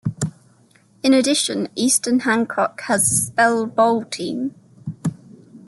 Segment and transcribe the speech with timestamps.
[1.03, 4.55] In addition, Eastern Hancock has a Spell Bowl team.